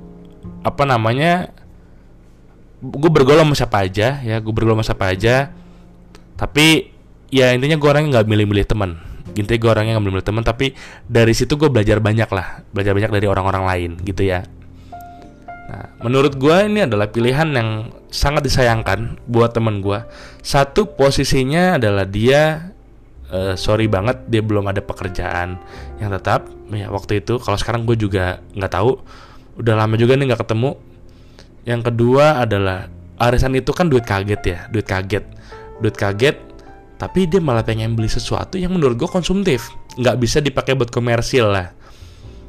apa 0.63 0.83
namanya 0.87 1.51
gue 2.83 3.11
bergaul 3.11 3.43
sama 3.43 3.55
siapa 3.59 3.83
aja 3.83 4.23
ya 4.23 4.39
gue 4.39 4.53
bergaul 4.55 4.79
sama 4.79 4.87
siapa 4.87 5.11
aja. 5.11 5.51
Tapi 6.39 6.95
ya 7.35 7.51
intinya 7.51 7.75
gue 7.75 7.89
orangnya 7.91 8.23
nggak 8.23 8.31
milih-milih 8.31 8.63
teman 8.63 9.08
intinya 9.37 9.59
gue 9.61 9.71
orangnya 9.71 9.93
nggak 9.97 10.05
milih-milih 10.05 10.29
teman 10.29 10.45
tapi 10.47 10.73
dari 11.05 11.33
situ 11.37 11.59
gue 11.59 11.69
belajar 11.69 12.01
banyak 12.01 12.31
lah. 12.31 12.63
Belajar 12.73 12.93
banyak 12.97 13.13
dari 13.13 13.27
orang-orang 13.29 13.65
lain 13.67 13.91
gitu 14.05 14.25
ya. 14.25 14.47
Nah 15.69 15.85
menurut 16.01 16.41
gue 16.41 16.57
ini 16.65 16.89
adalah 16.89 17.13
pilihan 17.13 17.49
yang 17.53 17.93
sangat 18.09 18.49
disayangkan 18.49 19.21
buat 19.29 19.53
teman 19.53 19.85
gue. 19.85 20.01
Satu 20.41 20.89
posisinya 20.89 21.77
adalah 21.77 22.09
dia 22.09 22.73
uh, 23.29 23.53
sorry 23.55 23.85
banget 23.85 24.25
dia 24.33 24.41
belum 24.41 24.65
ada 24.69 24.81
pekerjaan. 24.81 25.61
Yang 26.01 26.11
tetap 26.21 26.41
ya 26.73 26.89
waktu 26.89 27.21
itu 27.21 27.37
kalau 27.37 27.61
sekarang 27.61 27.85
gue 27.85 28.01
juga 28.01 28.41
nggak 28.57 28.73
tahu. 28.73 28.97
Udah 29.61 29.75
lama 29.77 29.95
juga 30.01 30.17
nih 30.17 30.33
nggak 30.33 30.43
ketemu. 30.49 30.73
Yang 31.69 31.81
kedua 31.93 32.49
adalah 32.49 32.89
arisan 33.21 33.53
itu 33.53 33.75
kan 33.77 33.93
duit 33.93 34.09
kaget 34.09 34.43
ya 34.47 34.59
duit 34.73 34.89
kaget. 34.89 35.25
Duit 35.85 35.95
kaget 35.95 36.48
tapi 36.99 37.31
dia 37.31 37.39
malah 37.39 37.63
pengen 37.63 37.95
beli 37.95 38.11
sesuatu 38.11 38.59
yang 38.59 38.75
menurut 38.75 38.99
gue 38.99 39.07
konsumtif. 39.07 39.71
Nggak 39.95 40.17
bisa 40.19 40.39
dipakai 40.43 40.75
buat 40.75 40.91
komersil 40.91 41.47
lah. 41.47 41.71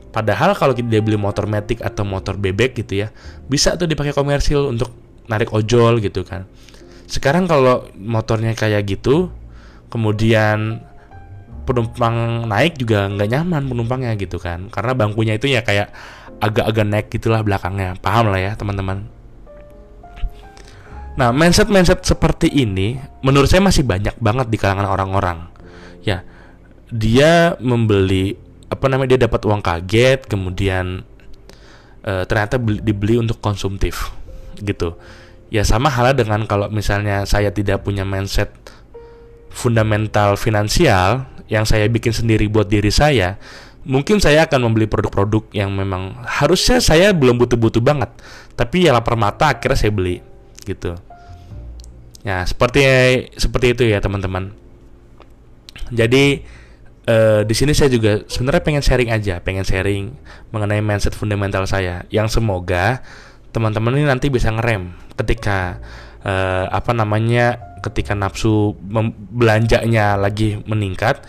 Padahal 0.09 0.57
kalau 0.57 0.73
dia 0.73 1.01
beli 1.05 1.21
motor 1.21 1.45
metik 1.45 1.85
atau 1.85 2.01
motor 2.01 2.33
bebek 2.33 2.81
gitu 2.81 3.05
ya 3.05 3.13
bisa 3.45 3.77
tuh 3.77 3.85
dipakai 3.85 4.09
komersil 4.09 4.73
untuk 4.73 4.89
narik 5.29 5.53
ojol 5.53 6.01
gitu 6.01 6.25
kan. 6.25 6.49
Sekarang 7.05 7.45
kalau 7.45 7.85
motornya 7.93 8.57
kayak 8.57 8.89
gitu 8.89 9.29
kemudian 9.93 10.81
penumpang 11.69 12.49
naik 12.49 12.81
juga 12.81 13.05
nggak 13.05 13.29
nyaman 13.29 13.69
penumpangnya 13.69 14.17
gitu 14.17 14.41
kan. 14.41 14.65
Karena 14.73 14.97
bangkunya 14.97 15.37
itu 15.37 15.45
ya 15.45 15.61
kayak 15.61 15.93
agak-agak 16.41 16.85
naik 16.89 17.07
gitulah 17.13 17.45
belakangnya. 17.45 17.93
Paham 18.01 18.33
lah 18.33 18.41
ya 18.41 18.51
teman-teman 18.57 19.18
Nah, 21.19 21.35
mindset-mindset 21.35 21.99
seperti 22.07 22.47
ini 22.47 22.95
menurut 23.19 23.51
saya 23.51 23.59
masih 23.59 23.83
banyak 23.83 24.15
banget 24.23 24.47
di 24.47 24.55
kalangan 24.55 24.87
orang-orang. 24.87 25.51
Ya, 25.99 26.23
dia 26.87 27.59
membeli 27.59 28.39
apa 28.71 28.87
namanya 28.87 29.19
dia 29.19 29.27
dapat 29.27 29.43
uang 29.43 29.59
kaget, 29.59 30.23
kemudian 30.31 31.03
e, 32.07 32.23
ternyata 32.23 32.55
beli, 32.55 32.79
dibeli 32.79 33.19
untuk 33.19 33.43
konsumtif 33.43 34.15
gitu. 34.63 34.95
Ya 35.51 35.67
sama 35.67 35.91
halnya 35.91 36.23
dengan 36.23 36.47
kalau 36.47 36.71
misalnya 36.71 37.27
saya 37.27 37.51
tidak 37.51 37.83
punya 37.83 38.07
mindset 38.07 38.55
fundamental 39.51 40.39
finansial 40.39 41.27
yang 41.51 41.67
saya 41.67 41.91
bikin 41.91 42.15
sendiri 42.15 42.47
buat 42.47 42.71
diri 42.71 42.95
saya, 42.95 43.35
mungkin 43.83 44.23
saya 44.23 44.47
akan 44.47 44.71
membeli 44.71 44.87
produk-produk 44.87 45.51
yang 45.51 45.75
memang 45.75 46.15
harusnya 46.23 46.79
saya 46.79 47.11
belum 47.11 47.35
butuh-butuh 47.43 47.83
banget, 47.83 48.07
tapi 48.55 48.87
ya 48.87 48.95
lapar 48.95 49.19
mata 49.19 49.51
akhirnya 49.51 49.75
saya 49.75 49.91
beli 49.91 50.23
gitu. 50.63 51.08
Ya, 52.23 52.43
seperti 52.43 52.81
seperti 53.39 53.77
itu 53.77 53.83
ya, 53.87 54.03
teman-teman. 54.03 54.51
Jadi 55.89 56.43
uh, 57.09 57.41
di 57.45 57.53
sini 57.57 57.73
saya 57.73 57.89
juga 57.89 58.21
sebenarnya 58.29 58.63
pengen 58.63 58.83
sharing 58.83 59.09
aja, 59.09 59.41
pengen 59.41 59.65
sharing 59.65 60.13
mengenai 60.53 60.83
mindset 60.83 61.17
fundamental 61.17 61.65
saya 61.65 62.05
yang 62.13 62.29
semoga 62.29 63.01
teman-teman 63.49 63.97
ini 63.97 64.05
nanti 64.05 64.29
bisa 64.29 64.53
ngerem 64.53 64.93
ketika 65.17 65.81
uh, 66.21 66.69
apa 66.69 66.93
namanya 66.93 67.57
ketika 67.81 68.13
nafsu 68.13 68.75
belanjanya 69.33 70.19
lagi 70.19 70.61
meningkat. 70.67 71.23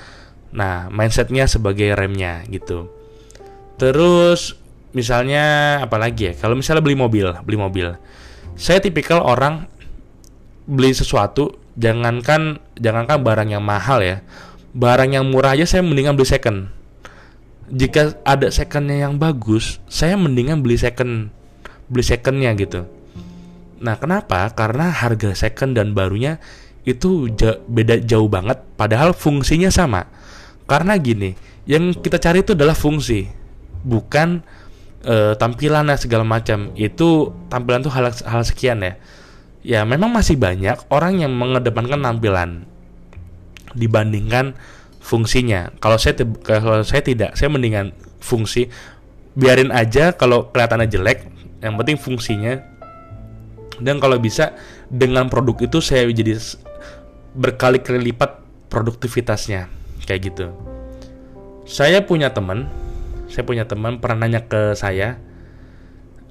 Nah, 0.51 0.91
mindsetnya 0.91 1.47
sebagai 1.47 1.95
remnya 1.95 2.43
gitu. 2.51 2.91
Terus 3.79 4.59
misalnya 4.91 5.79
apa 5.79 5.95
lagi 5.95 6.29
ya? 6.29 6.33
Kalau 6.35 6.59
misalnya 6.59 6.83
beli 6.83 6.99
mobil, 6.99 7.31
beli 7.47 7.57
mobil. 7.57 7.89
Saya 8.59 8.83
tipikal 8.83 9.23
orang 9.23 9.71
beli 10.71 10.95
sesuatu 10.95 11.59
jangankan 11.75 12.62
jangankan 12.79 13.19
barang 13.19 13.49
yang 13.50 13.65
mahal 13.67 13.99
ya. 13.99 14.23
Barang 14.71 15.11
yang 15.11 15.27
murah 15.27 15.59
aja 15.59 15.67
saya 15.67 15.83
mendingan 15.83 16.15
beli 16.15 16.31
second. 16.31 16.71
Jika 17.71 18.15
ada 18.23 18.50
secondnya 18.55 19.03
yang 19.03 19.19
bagus 19.19 19.83
saya 19.91 20.15
mendingan 20.15 20.62
beli 20.62 20.79
second 20.79 21.35
beli 21.91 22.07
secondnya 22.07 22.55
gitu. 22.55 22.87
Nah 23.83 23.99
kenapa? 23.99 24.47
Karena 24.55 24.95
harga 24.95 25.35
second 25.35 25.75
dan 25.75 25.91
barunya 25.91 26.39
itu 26.87 27.29
beda 27.67 28.00
jauh 28.07 28.31
banget 28.31 28.62
padahal 28.79 29.11
fungsinya 29.11 29.75
sama. 29.75 30.07
Karena 30.71 30.95
gini 31.03 31.35
yang 31.67 31.91
kita 31.99 32.23
cari 32.23 32.47
itu 32.47 32.55
adalah 32.55 32.79
fungsi 32.79 33.27
bukan 33.83 34.39
uh, 35.03 35.35
tampilan 35.35 35.91
segala 35.99 36.23
macam. 36.23 36.71
Itu 36.79 37.35
tampilan 37.50 37.83
tuh 37.83 37.91
hal 37.91 38.15
hal 38.15 38.43
sekian 38.47 38.87
ya 38.87 38.95
ya 39.61 39.85
memang 39.85 40.09
masih 40.12 40.40
banyak 40.40 40.88
orang 40.88 41.21
yang 41.21 41.33
mengedepankan 41.37 42.00
tampilan 42.00 42.64
dibandingkan 43.76 44.57
fungsinya. 45.00 45.73
Kalau 45.81 45.97
saya 45.97 46.14
kalau 46.45 46.85
saya 46.85 47.02
tidak, 47.05 47.37
saya 47.37 47.49
mendingan 47.52 47.95
fungsi 48.21 48.69
biarin 49.35 49.73
aja 49.73 50.12
kalau 50.14 50.50
kelihatannya 50.50 50.88
jelek, 50.90 51.26
yang 51.64 51.75
penting 51.81 51.97
fungsinya. 51.97 52.61
Dan 53.81 53.97
kalau 53.97 54.21
bisa 54.21 54.52
dengan 54.93 55.33
produk 55.33 55.57
itu 55.64 55.81
saya 55.81 56.05
jadi 56.12 56.37
berkali-kali 57.33 58.12
lipat 58.12 58.45
produktivitasnya 58.69 59.73
kayak 60.05 60.21
gitu. 60.29 60.52
Saya 61.64 62.05
punya 62.05 62.29
teman, 62.35 62.69
saya 63.33 63.47
punya 63.49 63.64
teman 63.64 63.97
pernah 64.02 64.26
nanya 64.26 64.45
ke 64.45 64.76
saya, 64.76 65.17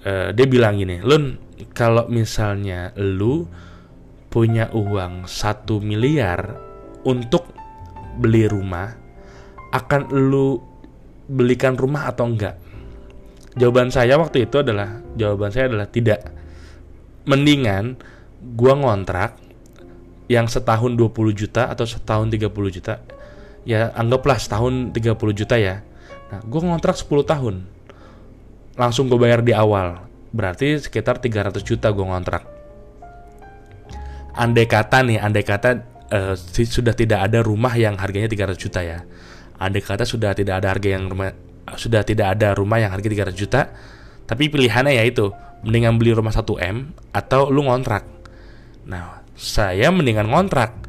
uh, 0.06 0.30
dia 0.32 0.46
bilang 0.48 0.80
gini, 0.80 1.02
Lun 1.04 1.40
kalau 1.76 2.08
misalnya 2.08 2.96
lu 2.96 3.48
punya 4.30 4.70
uang 4.72 5.26
satu 5.26 5.82
miliar 5.82 6.56
untuk 7.04 7.50
beli 8.20 8.46
rumah, 8.46 8.94
akan 9.74 10.02
lu 10.12 10.60
belikan 11.30 11.76
rumah 11.76 12.10
atau 12.10 12.30
enggak? 12.30 12.56
Jawaban 13.58 13.90
saya 13.90 14.16
waktu 14.16 14.46
itu 14.46 14.62
adalah 14.62 15.02
jawaban 15.18 15.50
saya 15.50 15.68
adalah 15.68 15.90
tidak. 15.90 16.22
Mendingan 17.26 18.00
gua 18.56 18.78
ngontrak 18.78 19.36
yang 20.30 20.46
setahun 20.46 20.94
20 20.94 21.34
juta 21.34 21.68
atau 21.68 21.84
setahun 21.84 22.30
30 22.30 22.54
juta. 22.70 23.02
Ya 23.66 23.92
anggaplah 23.98 24.38
setahun 24.38 24.94
30 24.94 25.34
juta 25.34 25.58
ya. 25.58 25.82
Nah, 26.30 26.40
gua 26.46 26.62
ngontrak 26.70 26.96
10 26.96 27.26
tahun. 27.26 27.79
Langsung 28.80 29.12
gue 29.12 29.20
bayar 29.20 29.44
di 29.44 29.52
awal. 29.52 30.08
Berarti 30.32 30.80
sekitar 30.80 31.20
300 31.20 31.60
juta 31.68 31.92
gue 31.92 32.06
ngontrak. 32.06 32.44
Andai 34.40 34.72
kata 34.72 35.04
nih 35.04 35.20
andai 35.20 35.44
kata 35.44 35.70
uh, 36.16 36.34
sudah 36.64 36.96
tidak 36.96 37.28
ada 37.28 37.44
rumah 37.44 37.76
yang 37.76 38.00
harganya 38.00 38.32
300 38.32 38.56
juta 38.56 38.80
ya. 38.80 39.04
Andai 39.60 39.84
kata 39.84 40.08
sudah 40.08 40.32
tidak 40.32 40.64
ada 40.64 40.72
harga 40.72 40.96
yang 40.96 41.12
rumah 41.12 41.36
sudah 41.76 42.02
tidak 42.08 42.40
ada 42.40 42.56
rumah 42.56 42.82
yang 42.82 42.90
harga 42.90 43.30
300 43.30 43.36
juta 43.36 43.70
tapi 44.26 44.50
pilihannya 44.50 44.96
ya 44.96 45.04
itu 45.06 45.30
mendingan 45.66 46.00
beli 46.00 46.16
rumah 46.16 46.32
1M 46.32 46.96
atau 47.12 47.52
lu 47.52 47.66
ngontrak. 47.68 48.06
Nah 48.88 49.26
saya 49.36 49.90
mendingan 49.92 50.30
ngontrak. 50.30 50.88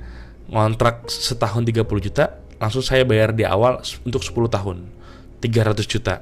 Ngontrak 0.50 1.06
setahun 1.06 1.62
30 1.62 2.06
juta 2.06 2.38
langsung 2.61 2.85
saya 2.85 3.06
bayar 3.06 3.32
di 3.32 3.42
awal 3.49 3.80
untuk 4.06 4.23
10 4.23 4.47
tahun. 4.47 4.76
300 5.40 5.88
juta. 5.88 6.20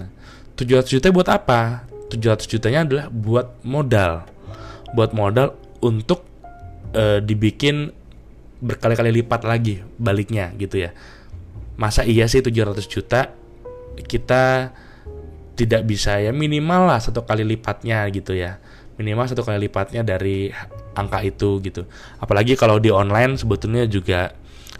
Nah 0.00 0.08
700 0.54 0.86
juta 0.86 1.10
buat 1.10 1.28
apa? 1.30 1.82
700 2.10 2.46
jutanya 2.46 2.86
adalah 2.86 3.06
buat 3.10 3.58
modal. 3.66 4.22
Buat 4.94 5.10
modal 5.10 5.58
untuk 5.82 6.22
uh, 6.94 7.18
dibikin 7.18 7.90
berkali-kali 8.62 9.10
lipat 9.22 9.42
lagi 9.42 9.82
baliknya 9.98 10.54
gitu 10.54 10.86
ya. 10.86 10.94
Masa 11.74 12.06
iya 12.06 12.30
sih 12.30 12.38
700 12.38 12.86
juta? 12.86 13.34
Kita 13.98 14.70
tidak 15.54 15.86
bisa 15.86 16.18
ya 16.18 16.34
minimal 16.34 16.90
lah 16.90 16.98
satu 17.02 17.26
kali 17.26 17.42
lipatnya 17.42 18.06
gitu 18.14 18.38
ya. 18.38 18.62
Minimal 18.94 19.26
satu 19.26 19.42
kali 19.42 19.66
lipatnya 19.66 20.06
dari 20.06 20.54
angka 20.94 21.18
itu 21.26 21.58
gitu. 21.66 21.82
Apalagi 22.22 22.54
kalau 22.54 22.78
di 22.78 22.94
online 22.94 23.34
sebetulnya 23.34 23.90
juga 23.90 24.30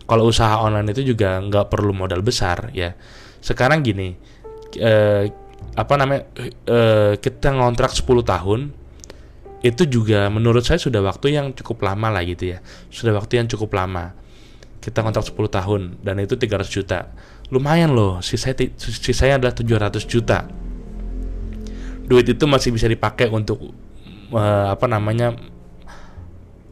kalau 0.06 0.30
usaha 0.30 0.62
online 0.62 0.94
itu 0.94 1.14
juga 1.14 1.42
nggak 1.42 1.66
perlu 1.66 1.90
modal 1.90 2.22
besar 2.22 2.70
ya. 2.70 2.94
Sekarang 3.42 3.82
gini 3.82 4.14
eh, 4.78 5.30
apa 5.72 5.94
namanya 5.96 6.28
uh, 6.68 7.16
kita 7.16 7.56
ngontrak 7.56 7.96
10 7.96 8.04
tahun 8.22 8.60
itu 9.64 9.88
juga 9.88 10.28
menurut 10.28 10.60
saya 10.60 10.76
sudah 10.76 11.00
waktu 11.00 11.32
yang 11.32 11.56
cukup 11.56 11.88
lama 11.88 12.12
lah 12.12 12.20
gitu 12.28 12.52
ya. 12.52 12.60
Sudah 12.92 13.16
waktu 13.16 13.40
yang 13.40 13.48
cukup 13.48 13.72
lama. 13.72 14.12
Kita 14.84 15.00
kontrak 15.00 15.24
10 15.24 15.40
tahun 15.48 15.80
dan 16.04 16.20
itu 16.20 16.36
300 16.36 16.68
juta. 16.68 17.08
Lumayan 17.48 17.96
loh 17.96 18.20
sisanya 18.20 18.68
sisanya 18.76 19.40
adalah 19.40 19.56
700 19.56 20.04
juta. 20.04 20.44
Duit 22.04 22.28
itu 22.28 22.44
masih 22.44 22.76
bisa 22.76 22.84
dipakai 22.84 23.32
untuk 23.32 23.72
uh, 24.36 24.68
apa 24.68 24.84
namanya 24.84 25.32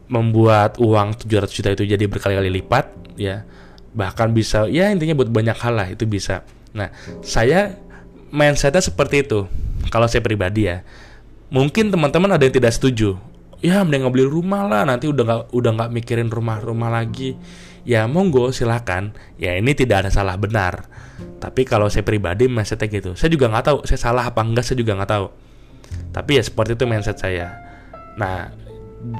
membuat 0.05 0.77
uang 0.77 1.17
700 1.17 1.49
juta 1.49 1.69
itu 1.73 1.89
jadi 1.89 2.05
berkali-kali 2.05 2.53
lipat 2.61 2.93
ya. 3.17 3.41
Bahkan 3.97 4.37
bisa 4.37 4.69
ya 4.69 4.93
intinya 4.93 5.17
buat 5.17 5.33
banyak 5.33 5.57
hal 5.57 5.73
lah 5.73 5.89
itu 5.89 6.05
bisa. 6.05 6.45
Nah 6.77 6.93
saya 7.25 7.73
mindsetnya 8.33 8.81
seperti 8.81 9.21
itu. 9.21 9.45
Kalau 9.93 10.09
saya 10.09 10.25
pribadi 10.25 10.65
ya 10.65 10.81
mungkin 11.53 11.93
teman-teman 11.93 12.33
ada 12.33 12.41
yang 12.41 12.57
tidak 12.57 12.73
setuju. 12.73 13.21
Ya 13.63 13.79
mending 13.85 14.03
beli 14.11 14.27
rumah 14.27 14.65
lah 14.67 14.83
nanti 14.83 15.07
udah 15.07 15.23
nggak 15.23 15.41
udah 15.55 15.71
nggak 15.77 15.89
mikirin 15.93 16.27
rumah-rumah 16.27 16.89
lagi. 16.89 17.37
Ya 17.85 18.09
monggo 18.09 18.49
silakan. 18.49 19.13
Ya 19.37 19.55
ini 19.55 19.71
tidak 19.77 20.03
ada 20.03 20.11
salah 20.11 20.35
benar. 20.35 20.89
Tapi 21.39 21.63
kalau 21.63 21.87
saya 21.87 22.03
pribadi 22.03 22.49
mindsetnya 22.49 22.89
gitu. 22.89 23.15
Saya 23.15 23.29
juga 23.31 23.47
nggak 23.53 23.63
tahu 23.63 23.77
saya 23.87 23.99
salah 24.01 24.27
apa 24.27 24.41
enggak 24.43 24.65
saya 24.67 24.81
juga 24.81 24.97
nggak 24.97 25.11
tahu. 25.13 25.27
Tapi 26.11 26.31
ya 26.41 26.43
seperti 26.43 26.75
itu 26.75 26.83
mindset 26.89 27.21
saya. 27.21 27.55
Nah 28.19 28.51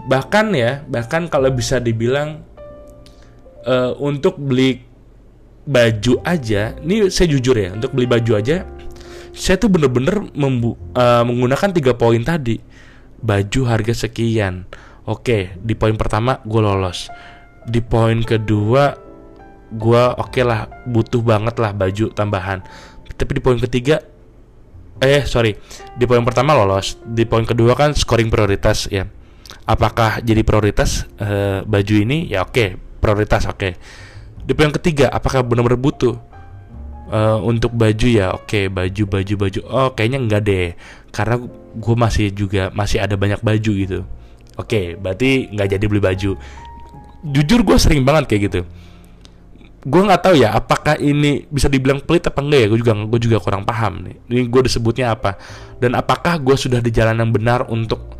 bahkan 0.09 0.51
ya 0.51 0.83
bahkan 0.89 1.31
kalau 1.31 1.47
bisa 1.53 1.79
dibilang 1.79 2.43
uh, 3.63 3.95
untuk 3.99 4.39
beli 4.39 4.83
baju 5.63 6.19
aja 6.27 6.75
ini 6.83 7.07
saya 7.07 7.31
jujur 7.31 7.55
ya 7.55 7.71
untuk 7.71 7.95
beli 7.95 8.07
baju 8.07 8.35
aja 8.35 8.67
saya 9.33 9.57
tuh 9.57 9.67
bener-bener 9.73 10.29
uh, 10.37 11.23
menggunakan 11.25 11.73
tiga 11.73 11.97
poin 11.97 12.21
tadi. 12.21 12.61
Baju 13.17 13.61
harga 13.65 14.05
sekian. 14.05 14.69
Oke 15.09 15.57
di 15.57 15.73
poin 15.73 15.97
pertama 15.97 16.37
gue 16.45 16.61
lolos. 16.61 17.09
Di 17.65 17.81
poin 17.81 18.21
kedua 18.21 18.93
gue 19.73 20.03
oke 20.21 20.29
okay 20.29 20.43
lah 20.45 20.69
butuh 20.85 21.25
banget 21.25 21.57
lah 21.57 21.73
baju 21.73 22.13
tambahan. 22.13 22.61
Tapi 23.17 23.31
di 23.33 23.41
poin 23.41 23.57
ketiga 23.57 23.99
eh 25.01 25.25
sorry. 25.25 25.57
Di 25.97 26.05
poin 26.05 26.21
pertama 26.21 26.53
lolos. 26.53 27.01
Di 27.01 27.25
poin 27.25 27.43
kedua 27.43 27.73
kan 27.73 27.97
scoring 27.97 28.29
prioritas 28.29 28.85
ya. 28.93 29.09
Apakah 29.65 30.21
jadi 30.21 30.45
prioritas 30.45 31.09
uh, 31.17 31.65
baju 31.65 31.95
ini? 31.97 32.29
Ya 32.29 32.45
oke 32.45 32.53
okay, 32.53 32.69
prioritas 33.01 33.49
oke. 33.49 33.57
Okay. 33.57 33.73
di 34.43 34.51
poin 34.51 34.75
ketiga 34.75 35.07
apakah 35.07 35.39
benar-benar 35.39 35.79
butuh 35.79 36.19
uh, 37.13 37.37
untuk 37.45 37.77
baju 37.77 38.07
ya 38.09 38.33
oke 38.33 38.49
okay, 38.49 38.65
baju 38.67 39.03
baju 39.05 39.33
baju. 39.37 39.59
Oh 39.69 39.89
kayaknya 39.93 40.19
enggak 40.19 40.41
deh. 40.43 40.67
Karena 41.13 41.37
gue 41.77 41.95
masih 41.95 42.33
juga 42.33 42.73
masih 42.73 42.97
ada 42.97 43.13
banyak 43.13 43.39
baju 43.45 43.71
gitu. 43.77 43.99
Oke 44.57 44.57
okay, 44.57 44.85
berarti 44.97 45.53
nggak 45.53 45.77
jadi 45.77 45.85
beli 45.85 46.01
baju. 46.01 46.31
Jujur 47.23 47.59
gue 47.61 47.77
sering 47.77 48.01
banget 48.01 48.33
kayak 48.33 48.41
gitu. 48.49 48.61
Gue 49.83 50.01
nggak 50.01 50.21
tahu 50.25 50.35
ya 50.39 50.55
apakah 50.55 50.95
ini 50.97 51.45
bisa 51.51 51.67
dibilang 51.69 52.01
pelit 52.01 52.25
apa 52.25 52.41
enggak 52.41 52.59
ya? 52.65 52.67
Gue 52.73 52.79
juga 52.81 52.93
gue 52.97 53.19
juga 53.21 53.37
kurang 53.37 53.63
paham 53.63 54.09
nih. 54.09 54.15
Ini 54.27 54.41
gue 54.49 54.61
disebutnya 54.65 55.13
apa? 55.13 55.37
Dan 55.77 55.93
apakah 55.93 56.41
gue 56.41 56.55
sudah 56.57 56.81
di 56.81 56.89
jalan 56.89 57.21
yang 57.21 57.29
benar 57.29 57.69
untuk 57.69 58.17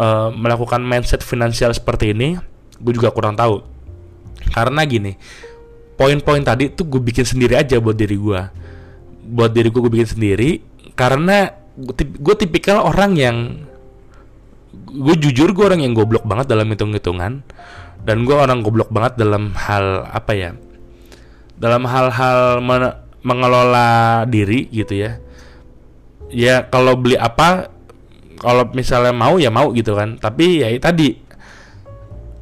uh, 0.00 0.32
melakukan 0.32 0.80
mindset 0.80 1.20
finansial 1.20 1.70
seperti 1.76 2.16
ini? 2.16 2.40
Gue 2.80 2.96
juga 2.96 3.12
kurang 3.12 3.36
tahu. 3.36 3.60
Karena 4.50 4.82
gini 4.88 5.14
poin-poin 6.00 6.40
tadi 6.40 6.72
tuh 6.72 6.88
gue 6.88 7.00
bikin 7.04 7.28
sendiri 7.28 7.60
aja 7.60 7.76
buat 7.76 7.92
diri 7.92 8.16
gue 8.16 8.40
buat 9.36 9.52
diri 9.52 9.68
gue 9.68 9.80
gue 9.84 9.92
bikin 9.92 10.10
sendiri 10.16 10.64
karena 10.96 11.52
gue 11.76 12.34
tipikal 12.40 12.88
orang 12.88 13.12
yang 13.20 13.36
gue 14.72 15.16
jujur 15.20 15.52
gue 15.52 15.64
orang 15.68 15.84
yang 15.84 15.92
goblok 15.92 16.24
banget 16.24 16.48
dalam 16.48 16.72
hitung-hitungan 16.72 17.44
dan 18.00 18.16
gue 18.24 18.32
orang 18.32 18.64
goblok 18.64 18.88
banget 18.88 19.20
dalam 19.20 19.52
hal 19.52 20.08
apa 20.08 20.32
ya 20.32 20.50
dalam 21.60 21.84
hal-hal 21.84 22.64
mengelola 23.20 24.24
diri 24.24 24.72
gitu 24.72 24.96
ya. 24.96 25.20
Ya 26.32 26.64
kalau 26.64 26.96
beli 26.96 27.20
apa 27.20 27.68
kalau 28.40 28.64
misalnya 28.72 29.12
mau 29.12 29.36
ya 29.36 29.52
mau 29.52 29.68
gitu 29.76 29.92
kan 29.92 30.16
tapi 30.16 30.64
ya 30.64 30.72
tadi 30.80 31.20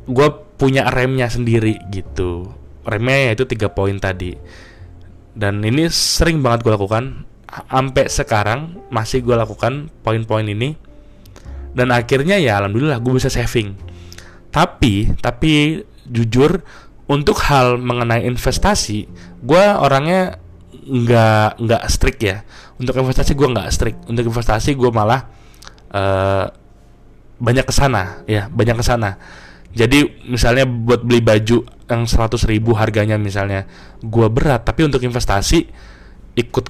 gue 0.06 0.28
punya 0.54 0.86
remnya 0.86 1.26
sendiri 1.26 1.82
gitu 1.90 2.57
remnya 2.88 3.36
itu 3.36 3.44
tiga 3.44 3.68
poin 3.68 3.94
tadi. 4.00 4.32
Dan 5.36 5.62
ini 5.62 5.86
sering 5.92 6.40
banget 6.40 6.66
gue 6.66 6.72
lakukan. 6.74 7.28
Sampai 7.48 8.08
sekarang 8.12 8.90
masih 8.92 9.24
gue 9.24 9.36
lakukan 9.36 9.92
poin-poin 10.02 10.44
ini. 10.44 10.74
Dan 11.72 11.94
akhirnya 11.94 12.40
ya 12.40 12.58
alhamdulillah 12.58 12.98
gue 12.98 13.12
bisa 13.14 13.28
saving. 13.28 13.76
Tapi 14.48 15.12
tapi 15.20 15.84
jujur 16.08 16.64
untuk 17.08 17.40
hal 17.48 17.76
mengenai 17.80 18.24
investasi 18.24 19.08
gue 19.44 19.64
orangnya 19.76 20.40
nggak 20.72 21.60
nggak 21.60 21.82
strict 21.92 22.20
ya. 22.24 22.42
Untuk 22.80 22.96
investasi 22.96 23.36
gue 23.36 23.48
nggak 23.48 23.68
strict. 23.70 23.98
Untuk 24.08 24.24
investasi 24.26 24.74
gue 24.74 24.90
malah 24.90 25.28
uh, 25.92 26.50
banyak 27.38 27.64
ke 27.64 27.74
sana 27.74 28.26
ya 28.26 28.50
banyak 28.50 28.76
ke 28.76 28.84
sana 28.84 29.16
jadi 29.76 30.08
misalnya 30.24 30.64
buat 30.64 31.04
beli 31.04 31.20
baju 31.20 31.64
yang 31.88 32.02
100 32.04 32.36
ribu 32.48 32.76
harganya 32.76 33.20
misalnya 33.20 33.68
gue 34.00 34.28
berat. 34.28 34.64
Tapi 34.64 34.88
untuk 34.88 35.04
investasi 35.04 35.68
ikut 36.38 36.66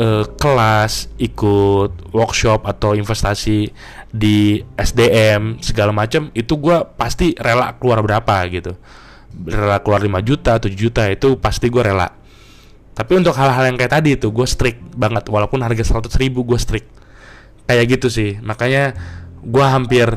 uh, 0.00 0.24
kelas 0.38 1.12
ikut 1.20 2.14
workshop 2.14 2.64
atau 2.64 2.94
investasi 2.96 3.68
di 4.08 4.62
SDM 4.78 5.60
segala 5.60 5.92
macam 5.92 6.32
itu 6.32 6.56
gue 6.56 6.76
pasti 6.96 7.36
rela 7.36 7.76
keluar 7.76 8.00
berapa 8.00 8.36
gitu. 8.48 8.72
Rela 9.44 9.84
keluar 9.84 10.00
5 10.00 10.28
juta 10.28 10.56
7 10.56 10.72
juta 10.72 11.04
itu 11.08 11.36
pasti 11.36 11.68
gue 11.68 11.82
rela. 11.84 12.08
Tapi 12.96 13.12
untuk 13.14 13.36
hal-hal 13.38 13.70
yang 13.70 13.78
kayak 13.78 13.92
tadi 14.02 14.18
itu 14.18 14.34
gue 14.34 14.46
strict 14.48 14.82
banget. 14.98 15.30
Walaupun 15.30 15.62
harga 15.62 15.84
100 15.84 16.10
ribu 16.18 16.42
gue 16.42 16.58
strict. 16.58 16.88
Kayak 17.70 18.00
gitu 18.00 18.08
sih. 18.10 18.40
Makanya 18.42 18.96
gue 19.44 19.62
hampir 19.62 20.08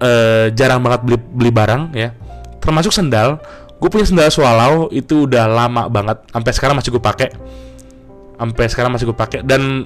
uh, 0.00 0.46
jarang 0.52 0.80
banget 0.82 1.00
beli 1.04 1.18
beli 1.18 1.50
barang 1.52 1.82
ya. 1.96 2.12
Termasuk 2.60 2.92
sendal. 2.92 3.40
Gue 3.76 3.92
punya 3.92 4.08
sendal 4.08 4.32
swallow 4.32 4.88
itu 4.88 5.28
udah 5.28 5.44
lama 5.44 5.88
banget. 5.92 6.24
Sampai 6.32 6.52
sekarang 6.56 6.74
masih 6.80 6.90
gue 6.96 7.02
pakai. 7.02 7.28
Sampai 8.36 8.64
sekarang 8.72 8.90
masih 8.96 9.06
gue 9.12 9.16
pakai. 9.16 9.40
Dan 9.44 9.84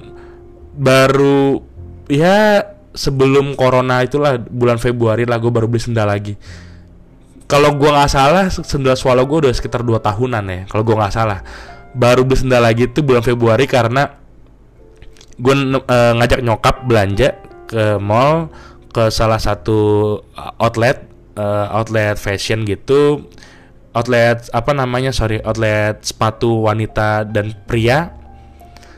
baru 0.75 1.59
ya 2.07 2.63
sebelum 2.91 3.55
corona 3.55 4.03
itulah 4.03 4.39
bulan 4.39 4.79
Februari 4.79 5.27
lah 5.27 5.39
gue 5.39 5.51
baru 5.51 5.67
beli 5.67 5.83
sendal 5.83 6.07
lagi. 6.07 6.35
Kalau 7.47 7.75
gue 7.75 7.89
nggak 7.91 8.11
salah 8.11 8.47
sendal 8.47 8.95
swallow 8.95 9.27
gue 9.27 9.47
udah 9.47 9.51
sekitar 9.51 9.83
2 9.83 9.99
tahunan 9.99 10.43
ya 10.47 10.61
kalau 10.71 10.83
gue 10.87 10.95
nggak 10.95 11.13
salah. 11.13 11.43
Baru 11.91 12.23
beli 12.23 12.39
sendal 12.39 12.63
lagi 12.63 12.87
itu 12.87 13.03
bulan 13.03 13.23
Februari 13.23 13.67
karena 13.67 14.07
gue 15.35 15.55
uh, 15.75 16.13
ngajak 16.15 16.39
nyokap 16.43 16.75
belanja 16.87 17.35
ke 17.67 17.99
mall 17.99 18.51
ke 18.91 19.07
salah 19.07 19.39
satu 19.39 20.19
outlet 20.59 21.07
uh, 21.39 21.71
outlet 21.71 22.19
fashion 22.19 22.67
gitu. 22.67 23.25
Outlet 23.91 24.47
apa 24.55 24.71
namanya 24.71 25.11
sorry 25.11 25.43
outlet 25.43 26.03
sepatu 26.03 26.67
wanita 26.67 27.27
dan 27.27 27.51
pria. 27.67 28.15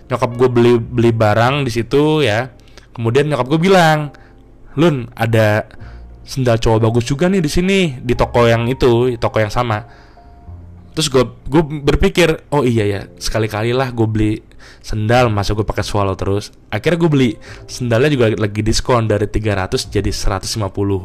Nyokap 0.10 0.32
gue 0.38 0.49
beli 0.49 0.73
beli 0.77 1.10
barang 1.13 1.65
di 1.65 1.71
situ 1.73 2.21
ya. 2.21 2.53
Kemudian 2.93 3.29
nyokap 3.29 3.47
gue 3.49 3.62
bilang 3.62 4.13
lun 4.77 5.10
ada 5.17 5.65
sendal 6.25 6.58
cowok 6.58 6.89
bagus 6.89 7.06
juga 7.10 7.29
nih 7.29 7.41
di 7.41 7.51
sini 7.51 7.79
di 8.01 8.13
toko 8.13 8.45
yang 8.45 8.69
itu 8.69 9.13
di 9.13 9.17
toko 9.17 9.41
yang 9.41 9.49
sama. 9.49 9.82
Terus 10.93 11.10
gue 11.10 11.23
gue 11.49 11.63
berpikir 11.82 12.53
oh 12.53 12.62
iya 12.62 12.86
ya 12.86 13.01
sekali 13.17 13.49
kali 13.49 13.73
lah 13.73 13.89
gue 13.89 14.06
beli 14.06 14.34
sendal 14.80 15.32
masa 15.32 15.56
gue 15.56 15.65
pakai 15.65 15.86
swallow 15.86 16.15
terus. 16.17 16.54
Akhirnya 16.69 16.97
gue 16.99 17.10
beli. 17.10 17.32
Sendalnya 17.65 18.10
juga 18.12 18.26
lagi 18.36 18.62
diskon 18.62 19.08
dari 19.08 19.28
300 19.28 19.91
jadi 19.91 20.12
150 20.12 20.49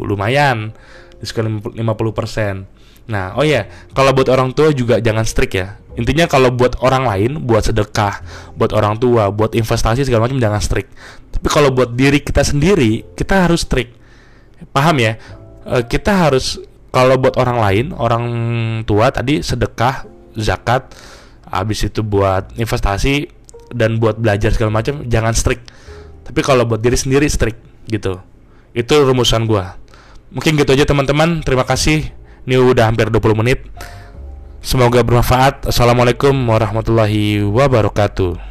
lumayan. 0.05 0.75
Diskon 1.19 1.63
50 1.63 1.79
persen. 2.15 2.69
Nah 3.09 3.35
oh 3.35 3.45
ya 3.45 3.67
kalau 3.97 4.13
buat 4.13 4.29
orang 4.29 4.53
tua 4.53 4.71
juga 4.71 5.01
jangan 5.01 5.25
strict 5.25 5.55
ya. 5.57 5.81
Intinya 5.99 6.31
kalau 6.31 6.55
buat 6.55 6.79
orang 6.79 7.05
lain 7.09 7.31
buat 7.43 7.67
sedekah 7.67 8.23
buat 8.55 8.71
orang 8.71 9.03
tua 9.03 9.35
buat 9.35 9.57
investasi 9.57 10.07
segala 10.07 10.29
macam 10.29 10.39
jangan 10.39 10.63
strict. 10.63 10.91
Tapi 11.35 11.47
kalau 11.51 11.75
buat 11.75 11.97
diri 11.97 12.23
kita 12.23 12.45
sendiri 12.45 13.17
kita 13.17 13.49
harus 13.49 13.67
strict. 13.67 13.97
Paham 14.71 15.03
ya? 15.03 15.19
Eh, 15.69 15.83
kita 15.85 16.29
harus 16.29 16.61
kalau 16.89 17.21
buat 17.21 17.37
orang 17.37 17.59
lain 17.61 17.85
orang 17.93 18.25
tua 18.89 19.13
tadi 19.13 19.45
sedekah 19.45 20.09
zakat 20.39 20.97
habis 21.49 21.85
itu 21.85 22.01
buat 22.05 22.53
investasi 22.57 23.38
dan 23.73 24.01
buat 24.01 24.17
belajar 24.21 24.55
segala 24.55 24.73
macam 24.75 25.05
jangan 25.07 25.33
strict. 25.37 25.69
Tapi 26.25 26.41
kalau 26.45 26.69
buat 26.69 26.81
diri 26.81 26.97
sendiri 26.97 27.25
strict 27.29 27.61
gitu. 27.89 28.21
Itu 28.77 28.95
rumusan 29.05 29.49
gua. 29.49 29.81
Mungkin 30.33 30.61
gitu 30.61 30.77
aja 30.77 30.85
teman-teman. 30.85 31.41
Terima 31.41 31.65
kasih. 31.65 32.05
Ini 32.45 32.57
udah 32.61 32.89
hampir 32.89 33.09
20 33.09 33.41
menit. 33.41 33.65
Semoga 34.61 35.01
bermanfaat. 35.01 35.73
Assalamualaikum 35.73 36.35
warahmatullahi 36.35 37.45
wabarakatuh 37.45 38.48